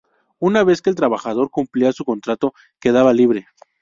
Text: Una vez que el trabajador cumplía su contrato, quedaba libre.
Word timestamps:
Una 0.39 0.63
vez 0.63 0.81
que 0.81 0.89
el 0.89 0.95
trabajador 0.95 1.51
cumplía 1.51 1.91
su 1.91 2.05
contrato, 2.05 2.55
quedaba 2.79 3.13
libre. 3.13 3.45